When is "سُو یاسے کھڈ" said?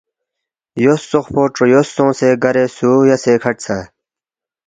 2.75-3.57